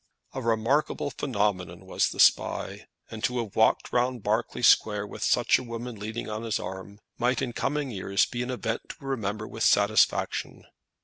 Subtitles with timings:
[0.33, 5.59] A remarkable phenomenon was the Spy, and to have walked round Berkeley Square with such
[5.59, 9.47] a woman leaning on his arm, might in coming years be an event to remember
[9.47, 10.65] with satisfaction.